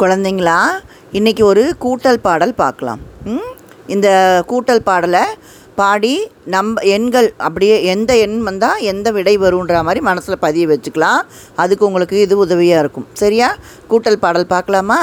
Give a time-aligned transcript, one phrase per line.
[0.00, 0.58] குழந்தைங்களா?
[1.12, 3.00] இன்றைக்கி ஒரு கூட்டல் பாடல் பார்க்கலாம்.
[3.24, 3.50] ம்?
[3.86, 4.08] இந்த
[4.48, 5.24] கூட்டல் பாடலை
[5.74, 11.20] பாடி நம்ம எண்கள் அப்படியே எந்த எண் வந்தால் எந்த விடை வருன்ற மாதிரி மனசில் பதிய வச்சுக்கலாம்.
[11.56, 13.06] அதுக்கு உங்களுக்கு இது உதவியாக இருக்கும்.
[13.12, 13.56] சரியா?
[13.90, 15.00] கூட்டல் பாடல் பார்க்கலாமா?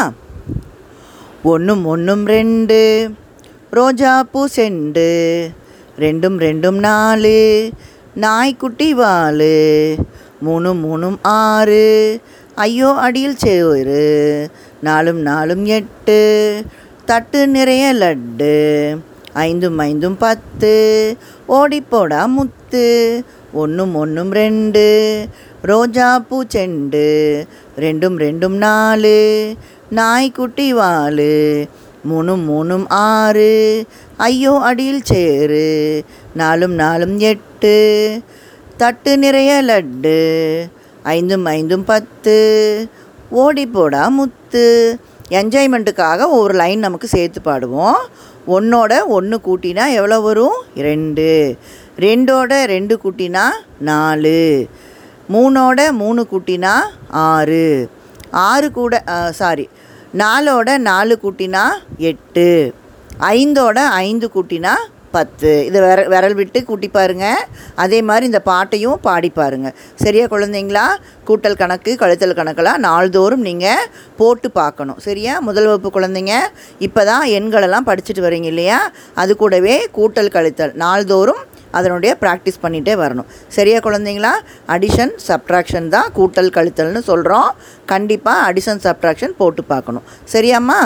[1.44, 2.80] ஒன்றும் ஒன்றும் ரெண்டு
[3.70, 5.10] ரோஜா பூ செண்டு
[6.00, 7.72] ரெண்டும் ரெண்டும் நாலு
[8.16, 9.56] நாய்க்குட்டி வாலு
[10.40, 11.86] மூணு மூணும் ஆறு
[12.56, 14.04] ஐயோ அடியில் சேரு
[14.82, 16.64] நாலும் நாலும் எட்டு.
[17.06, 18.98] தட்டு நிறைய லட்டு.
[19.34, 21.16] ஐந்தும் ஐந்தும் பத்து.
[21.50, 23.24] ஓடிப்போடா முத்து.
[23.54, 25.26] ஒன்றும் ஒன்றும் ரெண்டு.
[25.62, 27.46] ரோஜா பூ செண்டு.
[27.78, 29.56] ரெண்டும் ரெண்டும் நாலு.
[29.90, 31.68] நாய்க்குட்டி வாலு.
[32.12, 33.86] மூணும் மூணும் ஆறு.
[34.18, 36.04] ஐயோ அடியில் சேரு
[36.34, 38.22] நாலும் நாலும் எட்டு.
[38.78, 40.18] தட்டு நிறைய லட்டு.
[41.04, 42.36] ஐந்தும் ஐந்தும் பத்து.
[43.32, 45.00] ஓடிப்போடா முத்து.
[45.30, 48.00] என்ஜாய்மெண்ட்டுக்காக ஒரு லைன் நமக்கு சேர்த்து பாடுவோம்.
[48.48, 50.58] ஒன்னோட ஒன்று கூட்டினா எவ்வளோ வரும்?
[50.76, 51.58] ரெண்டு.
[52.00, 53.46] ரெண்டோட ரெண்டு கூட்டினா
[53.80, 54.68] நாலு.
[55.34, 56.74] மூணோட மூணு கூட்டினா
[57.10, 57.90] ஆறு.
[58.32, 59.70] ஆறு கூட சாரி
[60.18, 61.64] நாலோட நாலு கூட்டினா
[61.98, 62.74] எட்டு.
[63.20, 64.74] ஐந்தோட ஐந்து கூட்டினா
[65.16, 65.52] பத்து.
[65.68, 67.26] இதை விர விரல் விட்டு கூட்டி பாருங்க.
[67.84, 69.70] அதே மாதிரி இந்த பாட்டையும் பாடி பாருங்க.
[70.04, 70.86] சரியா குழந்தைங்களா?
[71.30, 73.88] கூட்டல் கணக்கு கழுத்தல் கணக்கெல்லாம் நாள்தோறும் நீங்கள்
[74.22, 75.00] போட்டு பார்க்கணும்.
[75.08, 75.36] சரியா?
[75.40, 76.36] முதல் வகுப்பு குழந்தைங்க
[76.88, 78.80] இப்போ தான் எண்களெல்லாம் படிச்சுட்டு வரீங்க இல்லையா?
[79.24, 81.44] அது கூடவே கூட்டல் கழித்தல் நாள்தோறும்
[81.78, 83.28] அதனுடைய ப்ராக்டிஸ் பண்ணிகிட்டே வரணும்.
[83.56, 84.34] சரியா குழந்தைங்களா?
[84.76, 87.50] அடிஷன் சப்ட்ராக்ஷன் தான் கூட்டல் கழித்தல்னு சொல்கிறோம்
[87.86, 90.06] கண்டிப்பாக அடிஷன் சப்ட்ராக்ஷன் போட்டு பார்க்கணும்.
[90.36, 90.80] சரியாம்மா?